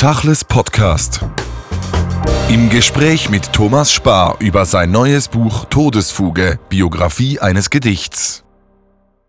[0.00, 1.20] Tachles Podcast.
[2.48, 8.42] Im Gespräch mit Thomas Spar über sein neues Buch Todesfuge, Biografie eines Gedichts.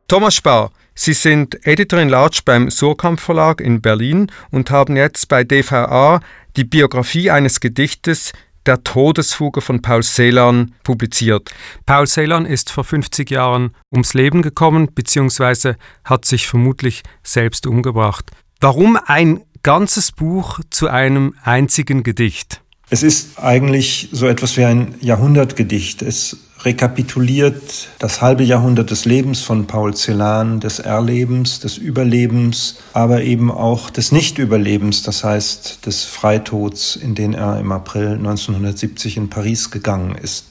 [0.07, 5.27] Thomas Spar, Sie sind Editor in Large beim Surkamp Verlag in Berlin und haben jetzt
[5.27, 6.21] bei DVA
[6.55, 8.31] die Biografie eines Gedichtes
[8.65, 11.49] der Todesfuge von Paul Celan publiziert.
[11.85, 15.73] Paul Celan ist vor 50 Jahren ums Leben gekommen bzw.
[16.05, 18.31] hat sich vermutlich selbst umgebracht.
[18.61, 22.61] Warum ein ganzes Buch zu einem einzigen Gedicht.
[22.89, 26.01] Es ist eigentlich so etwas wie ein Jahrhundertgedicht.
[26.01, 33.23] Es rekapituliert das halbe Jahrhundert des Lebens von Paul Celan, des Erlebens, des Überlebens, aber
[33.23, 39.29] eben auch des Nichtüberlebens, das heißt des Freitods, in den er im April 1970 in
[39.29, 40.47] Paris gegangen ist.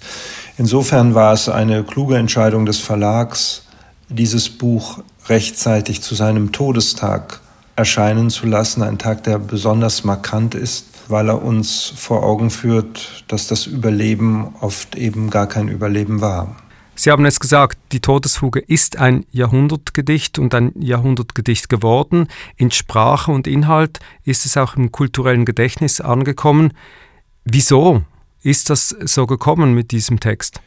[0.56, 3.62] Insofern war es eine kluge Entscheidung des Verlags,
[4.08, 7.40] dieses Buch rechtzeitig zu seinem Todestag
[7.80, 13.24] erscheinen zu lassen, ein Tag, der besonders markant ist, weil er uns vor Augen führt,
[13.28, 16.56] dass das Überleben oft eben gar kein Überleben war.
[16.94, 22.28] Sie haben es gesagt, die Todesfuge ist ein Jahrhundertgedicht und ein Jahrhundertgedicht geworden.
[22.56, 26.74] In Sprache und Inhalt ist es auch im kulturellen Gedächtnis angekommen.
[27.46, 28.02] Wieso
[28.42, 30.60] ist das so gekommen mit diesem Text?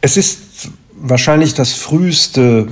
[0.00, 2.66] Es ist wahrscheinlich das früheste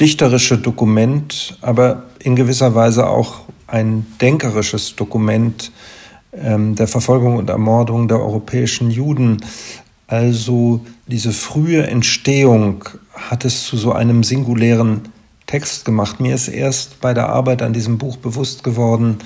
[0.00, 5.72] dichterische Dokument, aber in gewisser Weise auch ein denkerisches Dokument
[6.32, 9.38] ähm, der Verfolgung und Ermordung der europäischen Juden.
[10.06, 15.02] Also diese frühe Entstehung hat es zu so einem singulären
[15.46, 16.20] Text gemacht.
[16.20, 19.18] Mir ist erst bei der Arbeit an diesem Buch bewusst geworden,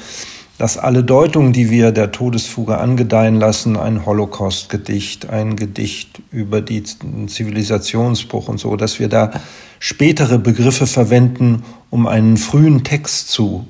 [0.60, 7.28] dass alle Deutungen, die wir der Todesfuge angedeihen lassen, ein Holocaust-Gedicht, ein Gedicht über den
[7.28, 9.32] Zivilisationsbruch und so, dass wir da
[9.78, 13.66] spätere Begriffe verwenden, um einen frühen Text zu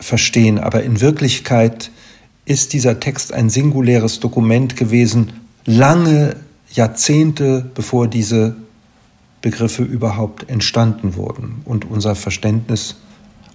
[0.00, 0.58] verstehen.
[0.58, 1.92] Aber in Wirklichkeit
[2.44, 5.34] ist dieser Text ein singuläres Dokument gewesen,
[5.64, 6.34] lange
[6.72, 8.56] Jahrzehnte bevor diese
[9.42, 12.96] Begriffe überhaupt entstanden wurden und unser Verständnis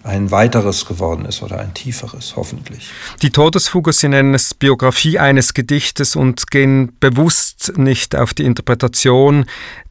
[0.03, 2.89] ein weiteres geworden ist oder ein tieferes, hoffentlich.
[3.21, 9.45] Die Todesfuge, Sie nennen es Biografie eines Gedichtes und gehen bewusst nicht auf die Interpretation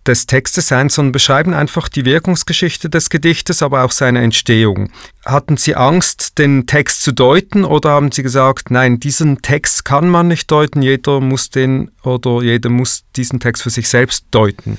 [0.07, 4.91] des Textes ein, sondern beschreiben einfach die Wirkungsgeschichte des Gedichtes, aber auch seine Entstehung.
[5.25, 10.09] Hatten Sie Angst, den Text zu deuten oder haben Sie gesagt, nein, diesen Text kann
[10.09, 14.79] man nicht deuten, jeder muss den oder jeder muss diesen Text für sich selbst deuten?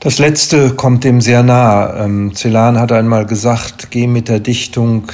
[0.00, 2.04] Das letzte kommt dem sehr nah.
[2.04, 5.10] Ähm, Celan hat einmal gesagt, geh mit der Dichtung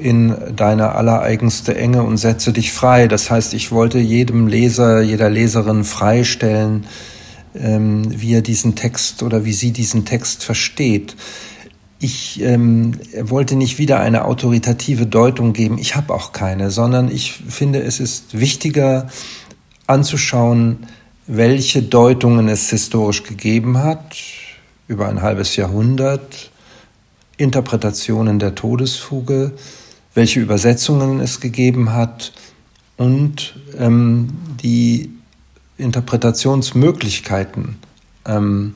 [0.00, 3.06] in deine allereigenste Enge und setze dich frei.
[3.06, 6.86] Das heißt, ich wollte jedem Leser, jeder Leserin freistellen,
[7.54, 11.16] ähm, wie er diesen Text oder wie sie diesen Text versteht.
[12.00, 15.78] Ich ähm, wollte nicht wieder eine autoritative Deutung geben.
[15.78, 19.06] Ich habe auch keine, sondern ich finde, es ist wichtiger
[19.86, 20.86] anzuschauen,
[21.26, 24.16] welche Deutungen es historisch gegeben hat,
[24.88, 26.50] über ein halbes Jahrhundert,
[27.36, 29.52] Interpretationen der Todesfuge,
[30.14, 32.32] welche Übersetzungen es gegeben hat
[32.96, 34.28] und ähm,
[34.62, 35.10] die
[35.78, 37.76] Interpretationsmöglichkeiten
[38.26, 38.74] ähm,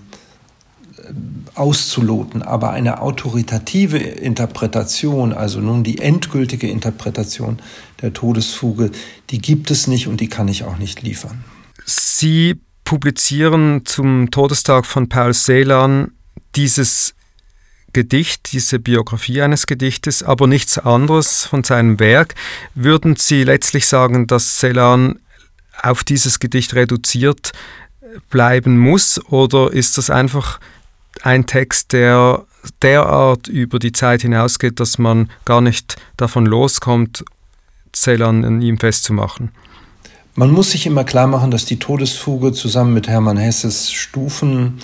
[1.54, 2.42] auszuloten.
[2.42, 7.58] Aber eine autoritative Interpretation, also nun die endgültige Interpretation
[8.02, 8.90] der Todesfuge,
[9.30, 11.44] die gibt es nicht und die kann ich auch nicht liefern.
[11.90, 16.12] Sie publizieren zum Todestag von Paul Celan
[16.54, 17.14] dieses
[17.94, 22.34] Gedicht, diese Biografie eines Gedichtes, aber nichts anderes von seinem Werk.
[22.74, 25.18] Würden Sie letztlich sagen, dass Celan
[25.82, 27.52] auf dieses Gedicht reduziert
[28.28, 30.60] bleiben muss oder ist das einfach
[31.22, 32.44] ein Text, der
[32.82, 37.24] derart über die Zeit hinausgeht, dass man gar nicht davon loskommt,
[37.94, 39.52] Celan an ihm festzumachen?
[40.38, 44.78] Man muss sich immer klar machen, dass die Todesfuge zusammen mit Hermann Hesses Stufen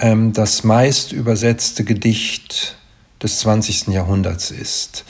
[0.00, 2.76] ähm, das meist übersetzte Gedicht
[3.22, 3.94] des 20.
[3.94, 5.04] Jahrhunderts ist.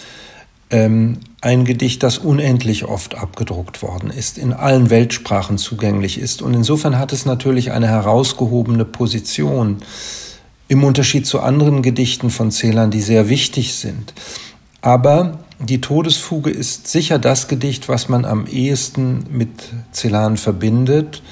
[0.69, 6.43] Ähm, ein Gedicht, das unendlich oft abgedruckt worden ist, in allen Weltsprachen zugänglich ist.
[6.43, 9.79] Und insofern hat es natürlich eine herausgehobene Position
[10.69, 14.13] im Unterschied zu anderen Gedichten von Celan, die sehr wichtig sind.
[14.83, 19.51] Aber die Todesfuge ist sicher das Gedicht, was man am ehesten mit
[19.93, 21.23] Celan verbindet,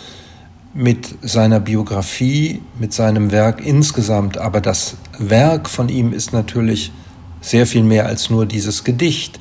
[0.73, 4.39] mit seiner Biografie, mit seinem Werk insgesamt.
[4.39, 6.93] Aber das Werk von ihm ist natürlich
[7.41, 9.41] sehr viel mehr als nur dieses Gedicht.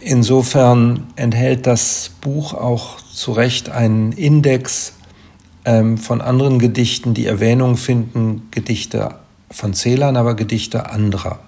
[0.00, 4.94] Insofern enthält das Buch auch zu Recht einen Index
[5.64, 9.14] ähm, von anderen Gedichten, die Erwähnung finden, Gedichte
[9.50, 11.38] von Celan, aber Gedichte anderer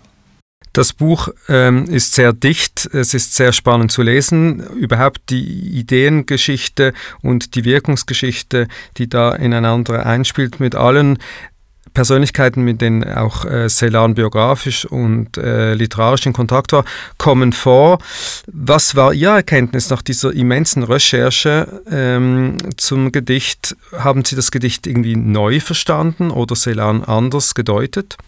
[0.76, 4.60] Das Buch ähm, ist sehr dicht, es ist sehr spannend zu lesen.
[4.74, 6.92] Überhaupt die Ideengeschichte
[7.22, 8.68] und die Wirkungsgeschichte,
[8.98, 11.18] die da ineinander einspielt, mit allen
[11.94, 16.84] Persönlichkeiten, mit denen auch äh, Celan biografisch und äh, literarisch in Kontakt war,
[17.16, 17.98] kommen vor.
[18.46, 23.74] Was war Ihre Erkenntnis nach dieser immensen Recherche ähm, zum Gedicht?
[23.96, 28.18] Haben Sie das Gedicht irgendwie neu verstanden oder Celan anders gedeutet?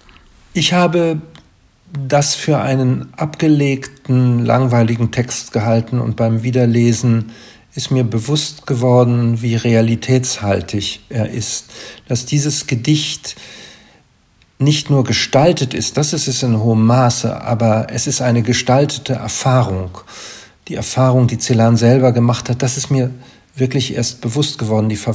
[0.54, 1.20] Ich habe
[1.92, 7.32] das für einen abgelegten, langweiligen Text gehalten und beim Wiederlesen
[7.74, 11.66] ist mir bewusst geworden, wie realitätshaltig er ist,
[12.08, 13.36] dass dieses Gedicht
[14.58, 19.12] nicht nur gestaltet ist, das ist es in hohem Maße, aber es ist eine gestaltete
[19.14, 19.90] Erfahrung.
[20.66, 23.10] Die Erfahrung, die Celan selber gemacht hat, das ist mir
[23.54, 25.14] wirklich erst bewusst geworden, die Ver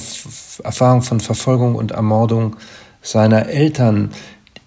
[0.63, 2.55] Erfahrung von Verfolgung und Ermordung
[3.01, 4.11] seiner Eltern,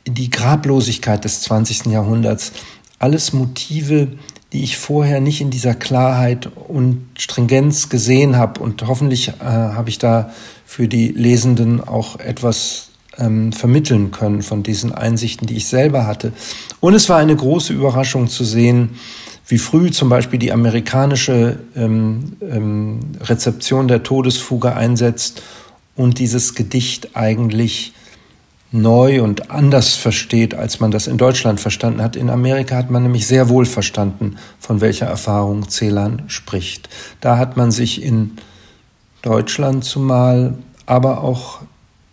[0.06, 1.86] die Grablosigkeit des 20.
[1.86, 2.52] Jahrhunderts,
[2.98, 4.08] alles Motive,
[4.52, 8.60] die ich vorher nicht in dieser Klarheit und Stringenz gesehen habe.
[8.60, 10.30] Und hoffentlich äh, habe ich da
[10.64, 12.88] für die Lesenden auch etwas
[13.18, 16.32] ähm, vermitteln können von diesen Einsichten, die ich selber hatte.
[16.80, 18.90] Und es war eine große Überraschung zu sehen,
[19.48, 25.42] wie früh zum Beispiel die amerikanische ähm, ähm, Rezeption der Todesfuge einsetzt
[25.94, 27.92] und dieses Gedicht eigentlich
[28.72, 32.16] neu und anders versteht, als man das in Deutschland verstanden hat.
[32.16, 36.88] In Amerika hat man nämlich sehr wohl verstanden, von welcher Erfahrung Celan spricht.
[37.20, 38.32] Da hat man sich in
[39.22, 40.54] Deutschland zumal,
[40.84, 41.60] aber auch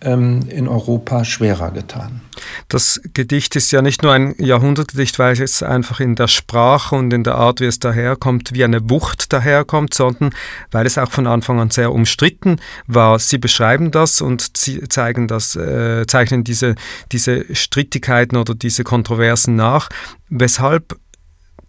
[0.02, 2.22] ähm, in Europa schwerer getan.
[2.68, 7.12] Das Gedicht ist ja nicht nur ein Jahrhundertgedicht, weil es einfach in der Sprache und
[7.14, 10.32] in der Art, wie es daherkommt, wie eine Wucht daherkommt, sondern
[10.72, 13.20] weil es auch von Anfang an sehr umstritten war.
[13.20, 16.76] Sie beschreiben das und zeigen das, äh, zeichnen diese,
[17.12, 19.90] diese Strittigkeiten oder diese Kontroversen nach.
[20.30, 20.98] Weshalb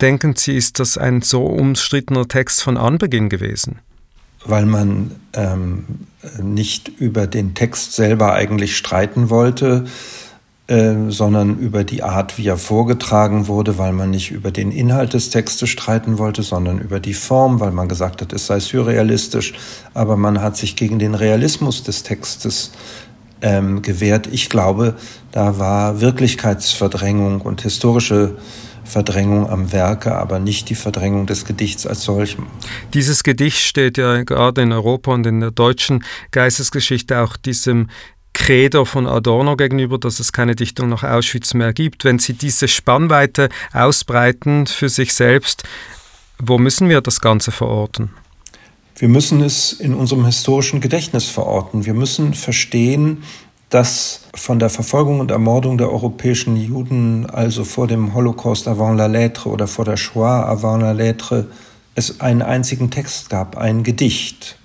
[0.01, 3.81] denken Sie, ist das ein so umstrittener Text von Anbeginn gewesen?
[4.45, 5.85] weil man ähm,
[6.43, 9.85] nicht über den Text selber eigentlich streiten wollte,
[10.67, 15.13] äh, sondern über die Art, wie er vorgetragen wurde, weil man nicht über den Inhalt
[15.13, 19.53] des Textes streiten wollte, sondern über die Form, weil man gesagt hat, es sei surrealistisch,
[19.93, 22.73] aber man hat sich gegen den Realismus des Textes
[23.43, 24.27] ähm, gewehrt.
[24.33, 24.95] Ich glaube,
[25.33, 28.37] da war Wirklichkeitsverdrängung und historische
[28.85, 32.47] Verdrängung am Werke, aber nicht die Verdrängung des Gedichts als solchem.
[32.93, 37.89] Dieses Gedicht steht ja gerade in Europa und in der deutschen Geistesgeschichte auch diesem
[38.35, 42.05] Credo von Adorno gegenüber, dass es keine Dichtung nach Auschwitz mehr gibt.
[42.05, 45.65] Wenn Sie diese Spannweite ausbreiten für sich selbst,
[46.39, 48.11] wo müssen wir das Ganze verorten?
[48.97, 51.87] Wir müssen es in unserem historischen Gedächtnis verorten.
[51.87, 53.23] Wir müssen verstehen,
[53.71, 59.07] dass von der Verfolgung und Ermordung der europäischen Juden, also vor dem Holocaust avant la
[59.07, 61.49] lettre oder vor der Shoah avant la lettre,
[61.97, 64.59] es einen einzigen Text gab, ein Gedicht.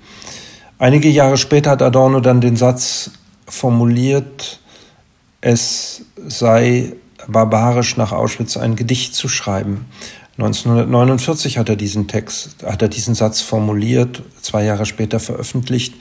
[0.77, 3.11] Einige Jahre später hat Adorno dann den Satz
[3.51, 4.59] formuliert,
[5.41, 6.93] es sei
[7.27, 9.85] barbarisch nach Auschwitz ein Gedicht zu schreiben.
[10.37, 15.95] 1949 hat er diesen Text, hat er diesen Satz formuliert, zwei Jahre später veröffentlicht.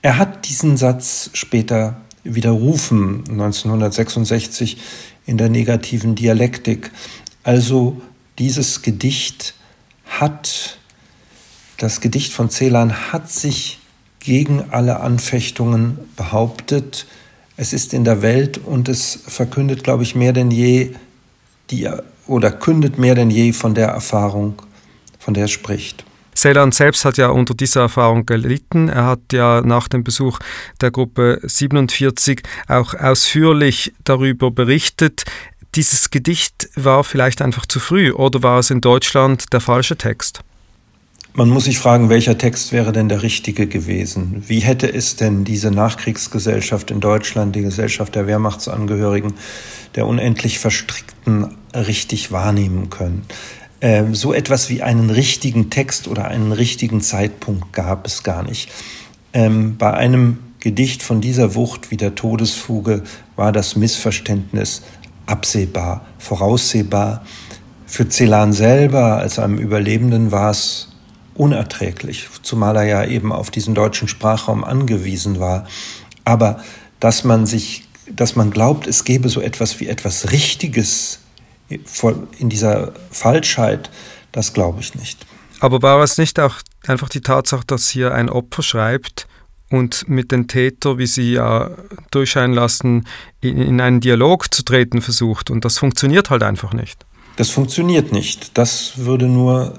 [0.00, 4.78] Er hat diesen Satz später widerrufen 1966
[5.26, 6.90] in der negativen Dialektik.
[7.42, 8.00] Also
[8.38, 9.54] dieses Gedicht
[10.06, 10.78] hat,
[11.78, 13.80] das Gedicht von Celan hat sich
[14.24, 17.06] gegen alle Anfechtungen behauptet.
[17.56, 20.90] Es ist in der Welt und es verkündet, glaube ich, mehr denn je
[21.70, 21.88] die
[22.26, 24.54] oder kündet mehr denn je von der Erfahrung,
[25.18, 26.04] von der er spricht.
[26.34, 28.88] Celan selbst hat ja unter dieser Erfahrung gelitten.
[28.88, 30.40] Er hat ja nach dem Besuch
[30.80, 35.24] der Gruppe 47 auch ausführlich darüber berichtet.
[35.76, 40.42] Dieses Gedicht war vielleicht einfach zu früh oder war es in Deutschland der falsche Text?
[41.36, 44.44] Man muss sich fragen, welcher Text wäre denn der richtige gewesen?
[44.46, 49.34] Wie hätte es denn diese Nachkriegsgesellschaft in Deutschland, die Gesellschaft der Wehrmachtsangehörigen,
[49.96, 53.26] der unendlich Verstrickten richtig wahrnehmen können?
[53.80, 58.70] Ähm, so etwas wie einen richtigen Text oder einen richtigen Zeitpunkt gab es gar nicht.
[59.32, 63.02] Ähm, bei einem Gedicht von dieser Wucht wie der Todesfuge
[63.34, 64.82] war das Missverständnis
[65.26, 67.24] absehbar, voraussehbar.
[67.86, 70.93] Für Celan selber als einem Überlebenden war es
[71.34, 75.66] unerträglich, zumal er ja eben auf diesen deutschen Sprachraum angewiesen war.
[76.24, 76.62] Aber
[77.00, 81.20] dass man sich, dass man glaubt, es gäbe so etwas wie etwas Richtiges
[82.38, 83.90] in dieser Falschheit,
[84.32, 85.26] das glaube ich nicht.
[85.60, 89.26] Aber war es nicht auch einfach die Tatsache, dass hier ein Opfer schreibt
[89.70, 91.70] und mit den Täter, wie sie ja
[92.10, 93.06] durchscheinen lassen,
[93.40, 97.04] in, in einen Dialog zu treten versucht und das funktioniert halt einfach nicht?
[97.36, 98.56] Das funktioniert nicht.
[98.56, 99.78] Das würde nur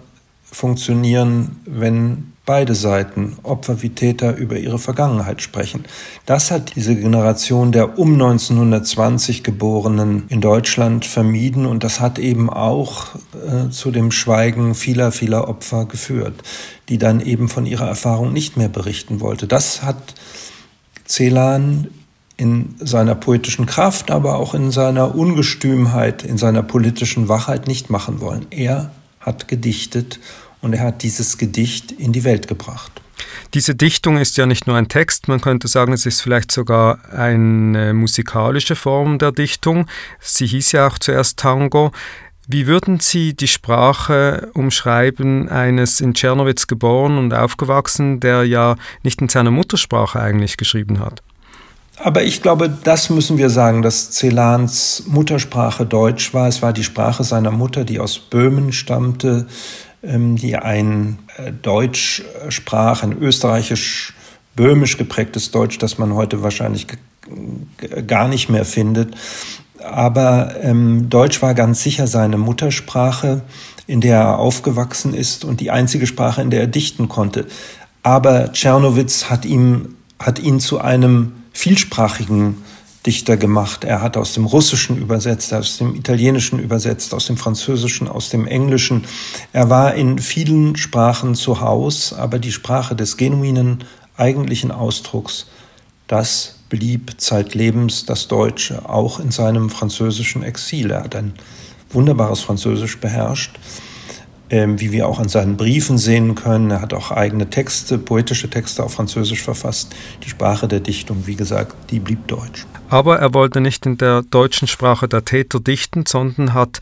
[0.51, 5.83] funktionieren, wenn beide Seiten, Opfer wie Täter, über ihre Vergangenheit sprechen.
[6.25, 12.49] Das hat diese Generation der um 1920 Geborenen in Deutschland vermieden und das hat eben
[12.49, 16.35] auch äh, zu dem Schweigen vieler, vieler Opfer geführt,
[16.87, 19.47] die dann eben von ihrer Erfahrung nicht mehr berichten wollte.
[19.47, 20.13] Das hat
[21.07, 21.87] Celan
[22.37, 28.19] in seiner poetischen Kraft, aber auch in seiner Ungestümheit, in seiner politischen Wachheit nicht machen
[28.19, 28.45] wollen.
[28.51, 28.91] Er
[29.25, 30.19] hat gedichtet
[30.61, 32.91] und er hat dieses Gedicht in die Welt gebracht.
[33.53, 36.99] Diese Dichtung ist ja nicht nur ein Text, man könnte sagen, es ist vielleicht sogar
[37.11, 39.87] eine musikalische Form der Dichtung.
[40.19, 41.91] Sie hieß ja auch zuerst Tango.
[42.47, 49.21] Wie würden Sie die Sprache umschreiben eines in Czernowitz geboren und aufgewachsen, der ja nicht
[49.21, 51.23] in seiner Muttersprache eigentlich geschrieben hat?
[51.97, 56.47] Aber ich glaube, das müssen wir sagen, dass Celans Muttersprache Deutsch war.
[56.47, 59.47] Es war die Sprache seiner Mutter, die aus Böhmen stammte,
[60.03, 66.87] ähm, die ein äh, Deutsch sprach, ein österreichisch-böhmisch geprägtes Deutsch, das man heute wahrscheinlich
[68.05, 69.15] gar nicht mehr findet.
[69.83, 73.41] Aber ähm, Deutsch war ganz sicher seine Muttersprache,
[73.87, 77.45] in der er aufgewachsen ist und die einzige Sprache, in der er dichten konnte.
[78.03, 82.57] Aber Tschernowitz hat, ihm, hat ihn zu einem vielsprachigen
[83.05, 83.83] Dichter gemacht.
[83.83, 88.45] Er hat aus dem Russischen übersetzt, aus dem Italienischen übersetzt, aus dem Französischen, aus dem
[88.45, 89.05] Englischen.
[89.53, 93.83] Er war in vielen Sprachen zu Haus, aber die Sprache des genuinen,
[94.17, 95.47] eigentlichen Ausdrucks,
[96.07, 100.91] das blieb zeitlebens das Deutsche, auch in seinem französischen Exil.
[100.91, 101.33] Er hat ein
[101.91, 103.59] wunderbares Französisch beherrscht
[104.49, 106.71] ähm, wie wir auch an seinen Briefen sehen können.
[106.71, 109.95] Er hat auch eigene Texte, poetische Texte auf Französisch verfasst.
[110.23, 112.65] Die Sprache der Dichtung, wie gesagt, die blieb Deutsch.
[112.89, 116.79] Aber er wollte nicht in der deutschen Sprache der Täter dichten, sondern hat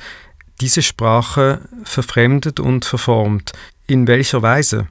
[0.60, 3.54] diese Sprache verfremdet und verformt.
[3.88, 4.88] In welcher Weise?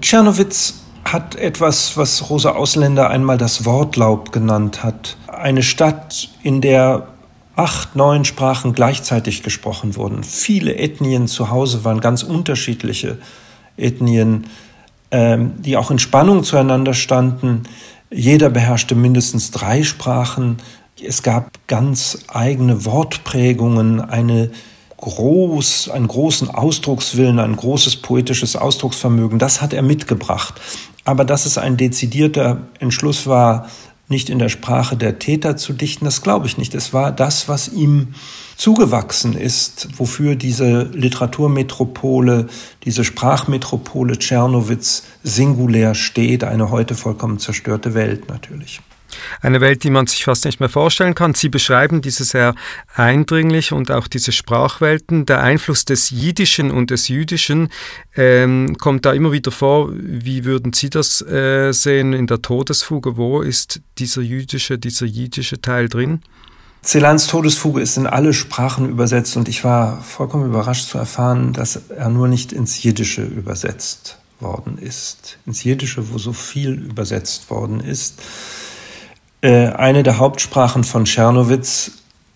[0.00, 5.16] Tschernowitz hat etwas, was Rosa Ausländer einmal das Wortlaub genannt hat.
[5.28, 7.06] Eine Stadt, in der
[7.56, 10.22] acht, neun Sprachen gleichzeitig gesprochen wurden.
[10.22, 13.18] Viele Ethnien zu Hause waren ganz unterschiedliche
[13.76, 14.46] Ethnien,
[15.10, 17.62] ähm, die auch in Spannung zueinander standen.
[18.10, 20.58] Jeder beherrschte mindestens drei Sprachen.
[21.02, 24.50] Es gab ganz eigene Wortprägungen, eine
[24.98, 29.38] groß, einen großen Ausdruckswillen, ein großes poetisches Ausdrucksvermögen.
[29.38, 30.60] Das hat er mitgebracht.
[31.04, 33.68] Aber dass es ein dezidierter Entschluss war,
[34.08, 36.74] nicht in der Sprache der Täter zu dichten, das glaube ich nicht.
[36.74, 38.14] Es war das, was ihm
[38.56, 42.46] zugewachsen ist, wofür diese Literaturmetropole,
[42.84, 48.80] diese Sprachmetropole Tschernowitz singulär steht, eine heute vollkommen zerstörte Welt natürlich.
[49.40, 51.34] Eine Welt, die man sich fast nicht mehr vorstellen kann.
[51.34, 52.54] Sie beschreiben diese sehr
[52.94, 55.26] eindringlich und auch diese Sprachwelten.
[55.26, 57.68] Der Einfluss des Jiddischen und des Jüdischen
[58.16, 59.90] ähm, kommt da immer wieder vor.
[59.92, 63.16] Wie würden Sie das äh, sehen in der Todesfuge?
[63.16, 66.22] Wo ist dieser jüdische, dieser jiddische Teil drin?
[66.86, 71.76] Celans Todesfuge ist in alle Sprachen übersetzt und ich war vollkommen überrascht zu erfahren, dass
[71.88, 75.38] er nur nicht ins Jiddische übersetzt worden ist.
[75.46, 78.22] Ins Jiddische, wo so viel übersetzt worden ist.
[79.42, 81.92] Äh, eine der Hauptsprachen von Tschernowitz.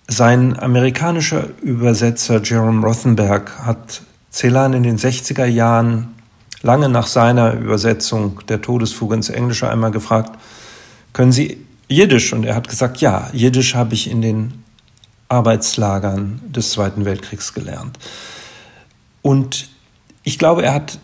[0.06, 6.14] Sein amerikanischer Übersetzer Jerome Rothenberg hat Celan in den 60er Jahren,
[6.62, 10.38] lange nach seiner Übersetzung der Todesfuge ins Englische, einmal gefragt,
[11.12, 12.32] können Sie Jiddisch?
[12.32, 14.64] Und er hat gesagt, ja, Jiddisch habe ich in den
[15.28, 17.98] Arbeitslagern des Zweiten Weltkriegs gelernt.
[19.22, 19.68] Und
[20.22, 20.98] ich glaube, er hat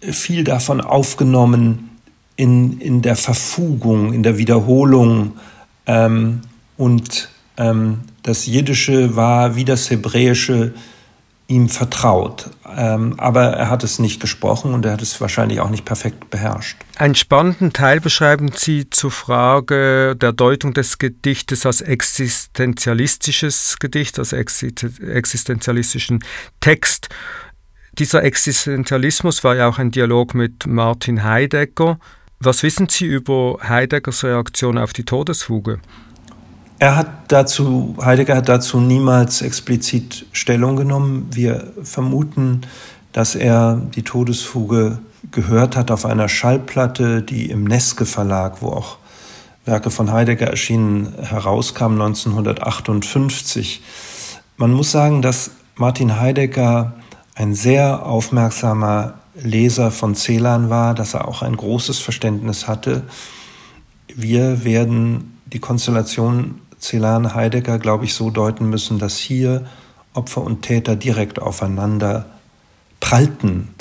[0.00, 1.90] viel davon aufgenommen,
[2.36, 5.32] in, in der Verfugung, in der Wiederholung
[5.86, 6.40] ähm,
[6.76, 10.74] und ähm, das Jiddische war wie das Hebräische
[11.46, 12.48] ihm vertraut.
[12.74, 16.30] Ähm, aber er hat es nicht gesprochen und er hat es wahrscheinlich auch nicht perfekt
[16.30, 16.78] beherrscht.
[16.96, 24.32] Einen spannenden Teil beschreiben Sie zur Frage der Deutung des Gedichtes als existenzialistisches Gedicht, als
[24.32, 26.24] existenzialistischen
[26.60, 27.10] Text.
[27.98, 31.98] Dieser Existenzialismus war ja auch ein Dialog mit Martin Heidegger.
[32.40, 35.80] Was wissen Sie über Heideggers Reaktion auf die Todesfuge?
[36.78, 41.28] Er hat dazu, Heidegger hat dazu niemals explizit Stellung genommen.
[41.32, 42.62] Wir vermuten,
[43.12, 44.98] dass er die Todesfuge
[45.30, 48.98] gehört hat auf einer Schallplatte, die im Neske Verlag, wo auch
[49.64, 53.82] Werke von Heidegger erschienen, herauskam 1958.
[54.56, 56.92] Man muss sagen, dass Martin Heidegger
[57.34, 63.02] ein sehr aufmerksamer Leser von Celan war, dass er auch ein großes Verständnis hatte.
[64.08, 69.66] Wir werden die Konstellation Celan-Heidegger, glaube ich, so deuten müssen, dass hier
[70.12, 72.26] Opfer und Täter direkt aufeinander
[73.00, 73.74] prallten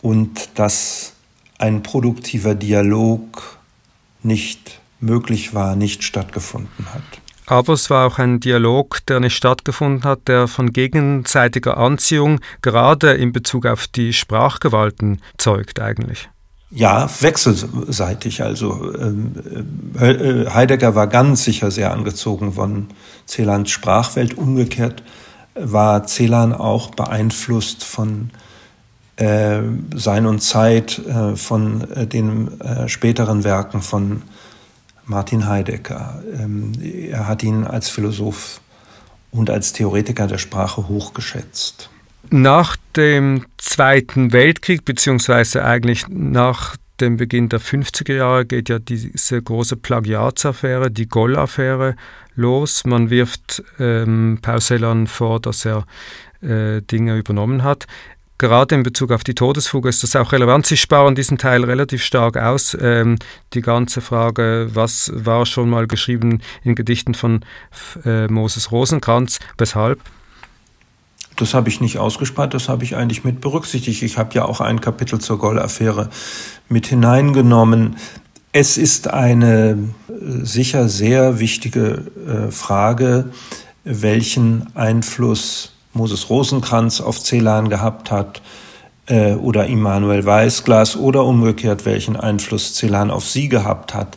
[0.00, 1.12] und dass
[1.58, 3.58] ein produktiver Dialog
[4.22, 7.02] nicht möglich war, nicht stattgefunden hat.
[7.50, 13.12] Aber es war auch ein Dialog, der nicht stattgefunden hat, der von gegenseitiger Anziehung gerade
[13.12, 16.28] in Bezug auf die Sprachgewalten zeugt eigentlich.
[16.70, 18.42] Ja, wechselseitig.
[18.42, 19.32] Also ähm,
[19.98, 22.88] äh, Heidegger war ganz sicher sehr angezogen von
[23.26, 24.36] Celans Sprachwelt.
[24.36, 25.02] Umgekehrt
[25.54, 28.28] war Celan auch beeinflusst von
[29.16, 29.60] äh,
[29.94, 34.20] Sein und Zeit, äh, von äh, den äh, späteren Werken von
[35.08, 36.22] Martin Heidegger.
[36.38, 38.60] Ähm, er hat ihn als Philosoph
[39.30, 41.90] und als Theoretiker der Sprache hochgeschätzt.
[42.30, 49.40] Nach dem Zweiten Weltkrieg, beziehungsweise eigentlich nach dem Beginn der 50er Jahre, geht ja diese
[49.40, 51.96] große Plagiatsaffäre, die Goll-Affäre,
[52.34, 52.84] los.
[52.84, 55.86] Man wirft ähm, Paul vor, dass er
[56.42, 57.86] äh, Dinge übernommen hat
[58.38, 60.66] gerade in Bezug auf die Todesfuge ist das auch relevant.
[60.66, 62.76] Sie sparen diesen Teil relativ stark aus.
[62.80, 63.16] Ähm,
[63.52, 67.40] die ganze Frage, was war schon mal geschrieben in Gedichten von
[68.04, 70.00] äh, Moses Rosenkranz, weshalb?
[71.36, 74.02] Das habe ich nicht ausgespart, das habe ich eigentlich mit berücksichtigt.
[74.02, 76.10] Ich habe ja auch ein Kapitel zur Goll-Affäre
[76.68, 77.96] mit hineingenommen.
[78.52, 79.70] Es ist eine
[80.08, 83.30] äh, sicher sehr wichtige äh, Frage,
[83.84, 88.40] welchen Einfluss Moses Rosenkranz auf Celan gehabt hat
[89.06, 94.16] äh, oder Immanuel Weißglas oder umgekehrt, welchen Einfluss Celan auf sie gehabt hat.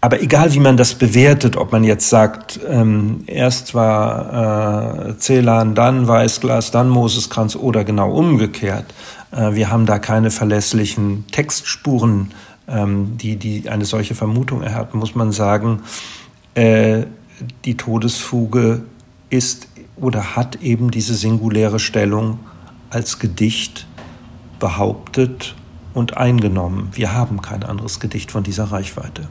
[0.00, 5.74] Aber egal, wie man das bewertet, ob man jetzt sagt, ähm, erst war äh, Celan,
[5.74, 8.86] dann Weißglas, dann Moseskranz oder genau umgekehrt,
[9.30, 12.32] äh, wir haben da keine verlässlichen Textspuren,
[12.68, 15.82] ähm, die, die eine solche Vermutung erhärten, muss man sagen,
[16.54, 17.04] äh,
[17.64, 18.82] die Todesfuge
[19.30, 22.38] ist oder hat eben diese singuläre Stellung
[22.90, 23.86] als Gedicht
[24.58, 25.54] behauptet
[25.94, 26.90] und eingenommen.
[26.92, 29.28] Wir haben kein anderes Gedicht von dieser Reichweite.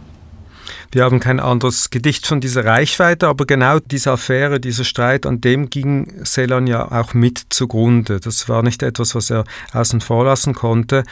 [0.92, 5.42] Wir haben kein anderes Gedicht von dieser Reichweite, aber genau diese Affäre, dieser Streit, an
[5.42, 8.20] dem ging Celan ja auch mit zugrunde.
[8.20, 11.04] Das war nicht etwas, was er außen vor lassen konnte.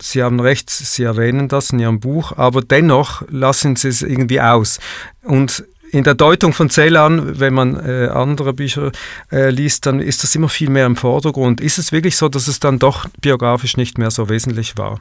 [0.00, 4.40] Sie haben recht, Sie erwähnen das in Ihrem Buch, aber dennoch lassen Sie es irgendwie
[4.40, 4.80] aus.
[5.22, 8.92] Und in der Deutung von Celan, wenn man äh, andere Bücher
[9.30, 11.60] äh, liest, dann ist das immer viel mehr im Vordergrund.
[11.60, 15.00] Ist es wirklich so, dass es dann doch biografisch nicht mehr so wesentlich war?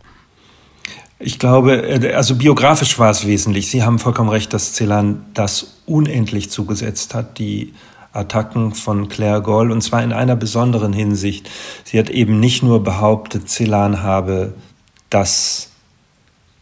[1.18, 3.72] Ich glaube, äh, also biografisch war es wesentlich.
[3.72, 7.74] Sie haben vollkommen recht, dass Celan das unendlich zugesetzt hat, die
[8.12, 11.50] Attacken von Claire Goll, und zwar in einer besonderen Hinsicht.
[11.86, 14.54] Sie hat eben nicht nur behauptet, Celan habe
[15.10, 15.71] das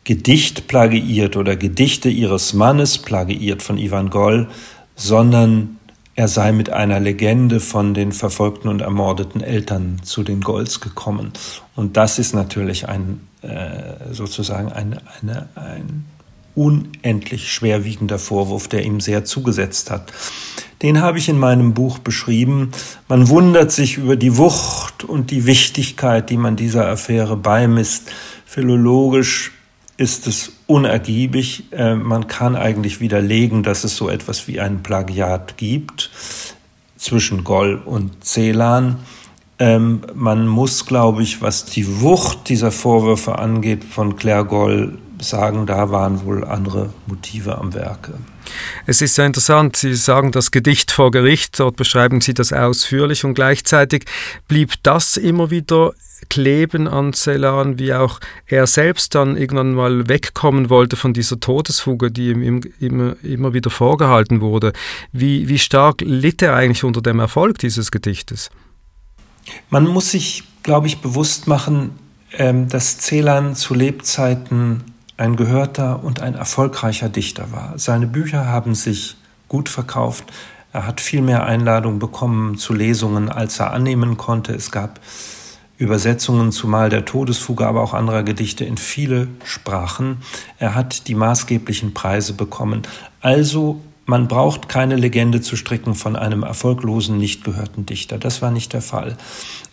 [0.04, 4.48] Gedicht plagiiert oder Gedichte ihres Mannes plagiiert von Ivan Goll,
[4.96, 5.78] sondern
[6.16, 11.32] er sei mit einer Legende von den verfolgten und ermordeten Eltern zu den Golds gekommen.
[11.76, 16.06] Und das ist natürlich ein äh, sozusagen ein, eine, ein
[16.56, 20.12] unendlich schwerwiegender Vorwurf, der ihm sehr zugesetzt hat.
[20.82, 22.72] Den habe ich in meinem Buch beschrieben.
[23.08, 28.12] Man wundert sich über die Wucht und die Wichtigkeit, die man dieser Affäre beimisst.
[28.46, 29.54] Philologisch
[30.00, 31.66] ist es unergiebig.
[31.72, 36.10] Äh, man kann eigentlich widerlegen, dass es so etwas wie ein Plagiat gibt
[36.96, 38.98] zwischen Goll und Celan.
[39.60, 45.66] Ähm, man muss, glaube ich, was die Wucht dieser Vorwürfe angeht, von Claire Goll sagen,
[45.66, 48.14] da waren wohl andere Motive am Werke.
[48.86, 53.24] Es ist sehr interessant, Sie sagen das Gedicht vor Gericht, dort beschreiben Sie das ausführlich
[53.26, 54.06] und gleichzeitig
[54.48, 55.94] blieb das immer wieder
[56.28, 62.12] kleben an Celan, wie auch er selbst dann irgendwann mal wegkommen wollte von dieser Todesfuge,
[62.12, 64.74] die ihm immer, immer wieder vorgehalten wurde.
[65.14, 68.50] Wie, wie stark litt er eigentlich unter dem Erfolg dieses Gedichtes?
[69.70, 71.92] Man muss sich, glaube ich, bewusst machen,
[72.34, 74.84] ähm, dass Celan zu Lebzeiten
[75.20, 77.74] ein gehörter und ein erfolgreicher Dichter war.
[77.78, 79.18] Seine Bücher haben sich
[79.50, 80.24] gut verkauft.
[80.72, 84.54] Er hat viel mehr Einladungen bekommen zu Lesungen, als er annehmen konnte.
[84.54, 85.02] Es gab
[85.78, 90.18] Übersetzungen zumal der Todesfuge, aber auch anderer Gedichte in viele Sprachen.
[90.58, 92.84] Er hat die maßgeblichen Preise bekommen.
[93.20, 98.18] Also man braucht keine Legende zu stricken von einem erfolglosen, nicht gehörten Dichter.
[98.18, 99.18] Das war nicht der Fall.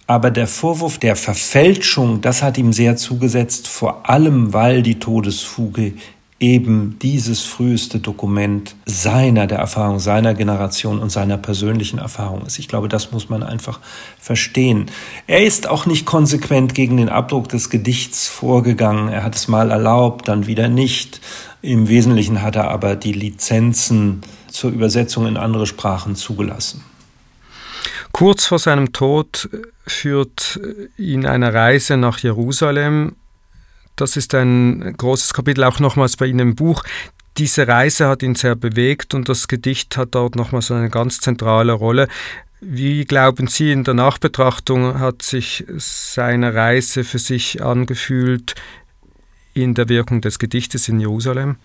[0.07, 5.95] Aber der Vorwurf der Verfälschung, das hat ihm sehr zugesetzt, vor allem weil die Todesfuge
[6.39, 12.59] eben dieses früheste Dokument seiner, der Erfahrung seiner Generation und seiner persönlichen Erfahrung ist.
[12.59, 13.81] Ich glaube, das muss man einfach
[14.21, 14.87] verstehen.
[15.27, 19.09] Er ist auch nicht konsequent gegen den Abdruck des Gedichts vorgegangen.
[19.09, 21.21] Er hat es mal erlaubt, dann wieder nicht.
[21.63, 26.85] Im Wesentlichen hat er aber die Lizenzen zur Übersetzung in andere Sprachen zugelassen.
[28.17, 29.47] Kurz vor seinem Tod
[29.87, 30.59] führt
[30.97, 33.15] ihn eine Reise nach Jerusalem.
[33.95, 36.83] Das ist ein großes Kapitel, auch nochmals bei Ihnen im Buch.
[37.37, 41.75] Diese Reise hat ihn sehr bewegt und das Gedicht hat dort nochmals eine ganz zentrale
[41.75, 42.09] Rolle.
[42.63, 48.55] Wie glauben Sie, in der Nachbetrachtung hat sich seine Reise für sich angefühlt
[49.53, 51.57] in der Wirkung des Gedichtes in Jerusalem?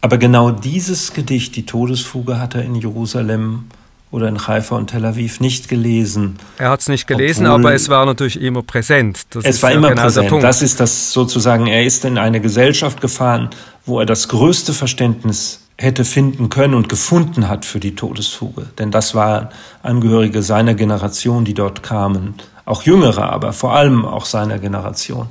[0.00, 3.64] Aber genau dieses Gedicht, die Todesfuge, hat er in Jerusalem
[4.10, 6.38] oder in Haifa und Tel Aviv nicht gelesen.
[6.58, 9.26] Er hat es nicht gelesen, aber es war natürlich immer präsent.
[9.30, 10.42] Das es war immer genau präsent.
[10.42, 13.50] Das ist das sozusagen, er ist in eine Gesellschaft gefahren,
[13.84, 18.66] wo er das größte Verständnis hätte finden können und gefunden hat für die Todesfuge.
[18.78, 19.48] Denn das waren
[19.82, 22.34] Angehörige seiner Generation, die dort kamen.
[22.64, 25.28] Auch jüngere, aber vor allem auch seiner Generation,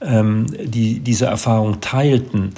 [0.00, 2.54] ähm, die diese Erfahrung teilten.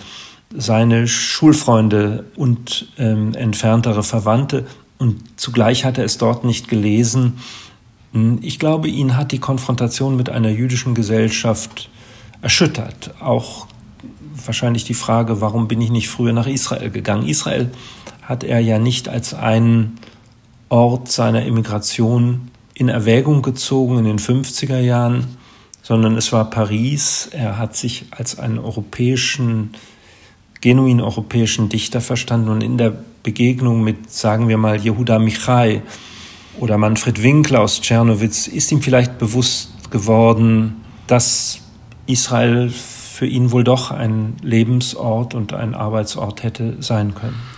[0.55, 4.67] Seine Schulfreunde und ähm, entferntere Verwandte
[5.01, 7.39] und zugleich hat er es dort nicht gelesen.
[8.13, 11.89] Hm, ich glaube, ihn hat die Konfrontation mit einer jüdischen Gesellschaft
[12.43, 13.15] erschüttert.
[13.19, 13.67] Auch
[14.45, 17.27] wahrscheinlich die Frage, warum bin ich nicht früher nach Israel gegangen?
[17.27, 17.71] Israel
[18.21, 19.99] hat er ja nicht als einen
[20.69, 25.39] Ort seiner Immigration in Erwägung gezogen in den 50er Jahren,
[25.83, 27.31] sondern es war Paris.
[27.33, 29.71] Er hat sich als einen europäischen,
[30.61, 35.83] genuin europäischen Dichter verstanden und in der Begegnung mit, sagen wir mal, Jehuda Michai
[36.59, 38.47] oder Manfred Winkler aus Tschernowitz.
[38.47, 41.61] Ist ihm vielleicht bewusst geworden, dass
[42.07, 47.50] Israel für ihn wohl doch ein Lebensort und ein Arbeitsort hätte sein können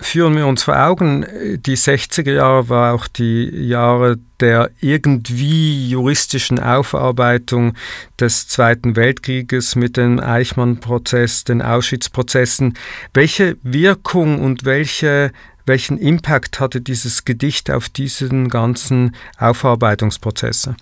[0.00, 1.26] führen wir uns vor Augen,
[1.58, 7.74] die 60er Jahre war auch die Jahre der irgendwie juristischen Aufarbeitung
[8.20, 12.74] des Zweiten Weltkrieges mit dem Eichmann-Prozess, den Auschwitz-Prozessen.
[13.12, 15.32] Welche Wirkung und welche,
[15.66, 20.76] welchen Impact hatte dieses Gedicht auf diesen ganzen Aufarbeitungsprozesse?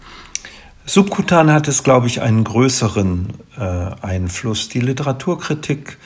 [0.84, 4.68] Subkutan hat es, glaube ich, einen größeren äh, Einfluss.
[4.68, 5.98] Die Literaturkritik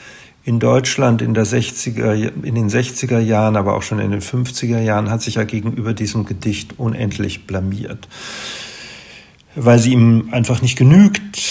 [0.43, 4.79] in Deutschland in, der 60er, in den 60er Jahren, aber auch schon in den 50er
[4.79, 8.07] Jahren hat sich ja gegenüber diesem Gedicht unendlich blamiert.
[9.55, 11.41] Weil sie ihm einfach nicht genügt,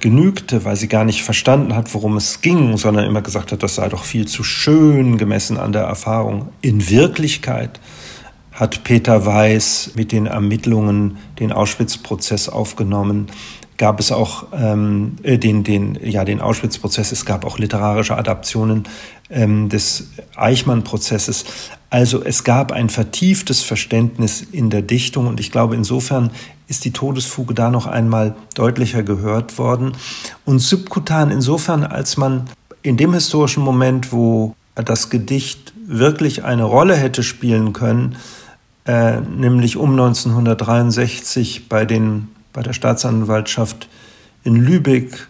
[0.00, 3.76] genügte, weil sie gar nicht verstanden hat, worum es ging, sondern immer gesagt hat, das
[3.76, 6.48] sei doch viel zu schön gemessen an der Erfahrung.
[6.62, 7.78] In Wirklichkeit
[8.52, 13.28] hat Peter Weiß mit den Ermittlungen den Auschwitz-Prozess aufgenommen
[13.80, 18.84] gab es auch ähm, äh, den, den, ja, den Auschwitz-Prozess, es gab auch literarische Adaptionen
[19.30, 21.46] ähm, des Eichmann-Prozesses.
[21.88, 26.30] Also es gab ein vertieftes Verständnis in der Dichtung und ich glaube, insofern
[26.68, 29.92] ist die Todesfuge da noch einmal deutlicher gehört worden.
[30.44, 32.50] Und subkutan insofern, als man
[32.82, 38.16] in dem historischen Moment, wo das Gedicht wirklich eine Rolle hätte spielen können,
[38.84, 43.88] äh, nämlich um 1963 bei den bei der Staatsanwaltschaft
[44.44, 45.28] in Lübeck,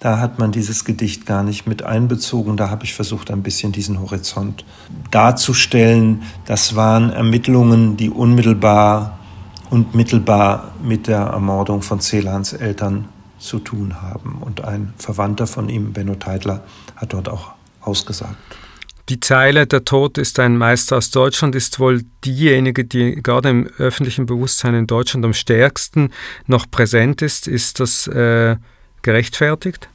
[0.00, 2.56] da hat man dieses Gedicht gar nicht mit einbezogen.
[2.56, 4.64] Da habe ich versucht, ein bisschen diesen Horizont
[5.10, 6.22] darzustellen.
[6.46, 9.18] Das waren Ermittlungen, die unmittelbar
[9.70, 13.06] und mittelbar mit der Ermordung von Celans Eltern
[13.38, 14.38] zu tun haben.
[14.40, 16.62] Und ein Verwandter von ihm, Benno Teitler,
[16.96, 18.36] hat dort auch ausgesagt.
[19.08, 23.66] Die Zeile Der Tod ist ein Meister aus Deutschland ist wohl diejenige, die gerade im
[23.78, 26.10] öffentlichen Bewusstsein in Deutschland am stärksten
[26.46, 27.48] noch präsent ist.
[27.48, 28.56] Ist das äh,
[29.00, 29.88] gerechtfertigt?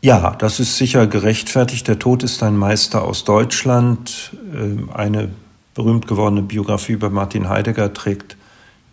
[0.00, 1.86] Ja, das ist sicher gerechtfertigt.
[1.86, 4.34] Der Tod ist ein Meister aus Deutschland.
[4.54, 5.28] Ähm, eine
[5.74, 8.38] berühmt gewordene Biografie über Martin Heidegger trägt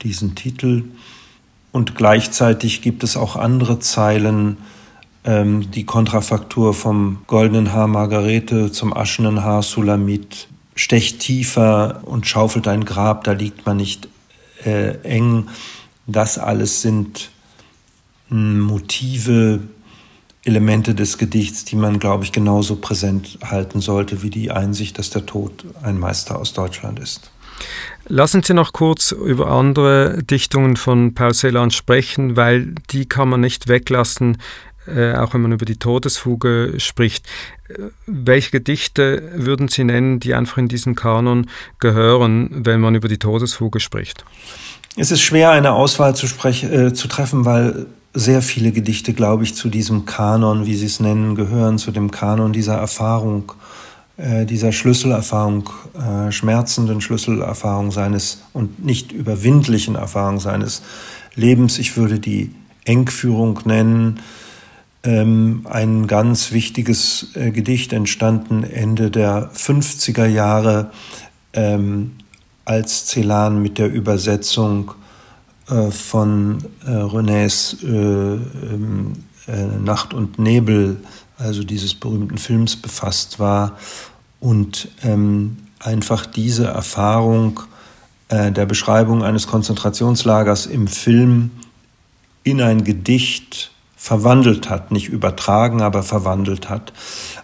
[0.02, 0.84] diesen Titel.
[1.72, 4.58] Und gleichzeitig gibt es auch andere Zeilen,
[5.28, 12.68] ähm, die Kontrafaktur vom goldenen Haar Margarete zum aschenen Haar Sulamit stecht tiefer und schaufelt
[12.68, 14.08] ein Grab, da liegt man nicht
[14.64, 15.50] äh, eng.
[16.08, 17.30] Das alles sind
[18.30, 19.60] hm, Motive,
[20.46, 25.10] Elemente des Gedichts, die man, glaube ich, genauso präsent halten sollte wie die Einsicht, dass
[25.10, 27.32] der Tod ein Meister aus Deutschland ist.
[28.06, 33.42] Lassen Sie noch kurz über andere Dichtungen von Paul Celan sprechen, weil die kann man
[33.42, 34.38] nicht weglassen,
[34.88, 37.26] äh, auch wenn man über die Todesfuge spricht.
[38.06, 41.48] Welche Gedichte würden Sie nennen, die einfach in diesen Kanon
[41.80, 44.24] gehören, wenn man über die Todesfuge spricht?
[44.96, 49.54] Es ist schwer, eine Auswahl zu, äh, zu treffen, weil sehr viele Gedichte, glaube ich,
[49.54, 53.52] zu diesem Kanon, wie Sie es nennen, gehören, zu dem Kanon dieser Erfahrung,
[54.18, 60.82] äh, dieser Schlüsselerfahrung, äh, schmerzenden Schlüsselerfahrung seines und nicht überwindlichen Erfahrung seines
[61.36, 61.78] Lebens.
[61.78, 62.52] Ich würde die
[62.86, 64.20] Engführung nennen,
[65.04, 70.92] ein ganz wichtiges äh, Gedicht entstanden Ende der 50er Jahre,
[71.54, 72.14] ähm,
[72.66, 74.92] als Celan mit der Übersetzung
[75.70, 79.14] äh, von äh, Renés äh, ähm,
[79.48, 80.98] äh, Nacht und Nebel,
[81.38, 83.78] also dieses berühmten Films, befasst war
[84.40, 87.60] und ähm, einfach diese Erfahrung
[88.30, 91.52] der Beschreibung eines Konzentrationslagers im Film
[92.44, 96.94] in ein Gedicht verwandelt hat, nicht übertragen, aber verwandelt hat.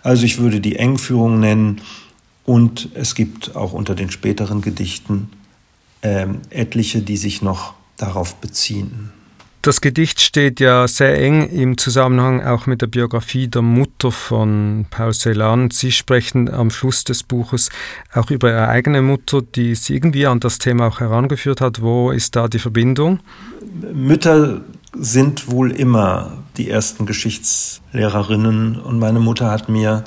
[0.04, 1.82] Also ich würde die Engführung nennen
[2.46, 5.30] und es gibt auch unter den späteren Gedichten
[6.02, 9.12] äh, etliche, die sich noch darauf beziehen.
[9.64, 14.86] Das Gedicht steht ja sehr eng im Zusammenhang auch mit der Biografie der Mutter von
[14.90, 15.72] Paul Celan.
[15.72, 17.70] Sie sprechen am Schluss des Buches
[18.14, 21.82] auch über Ihre eigene Mutter, die Sie irgendwie an das Thema auch herangeführt hat.
[21.82, 23.22] Wo ist da die Verbindung?
[23.94, 24.60] Mütter
[24.92, 30.04] sind wohl immer die ersten Geschichtslehrerinnen und meine Mutter hat mir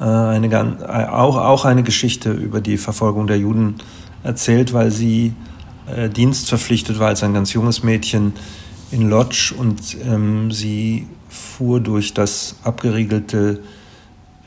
[0.00, 3.76] äh, eine, auch, auch eine Geschichte über die Verfolgung der Juden
[4.22, 5.32] erzählt, weil sie
[5.94, 8.34] äh, dienstverpflichtet war als ein ganz junges Mädchen
[8.90, 13.60] in Lodz und ähm, sie fuhr durch das abgeriegelte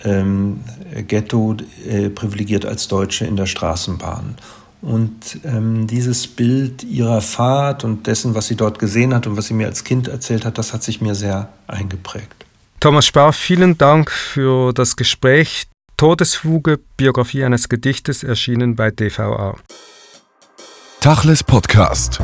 [0.03, 0.61] ähm,
[1.07, 4.35] Ghetto äh, privilegiert als Deutsche in der Straßenbahn.
[4.81, 9.47] Und ähm, dieses Bild ihrer Fahrt und dessen, was sie dort gesehen hat und was
[9.47, 12.45] sie mir als Kind erzählt hat, das hat sich mir sehr eingeprägt.
[12.79, 15.67] Thomas Spar, vielen Dank für das Gespräch.
[15.97, 19.55] Todesfuge, Biografie eines Gedichtes, erschienen bei DVA.
[20.99, 22.21] Tachles Podcast.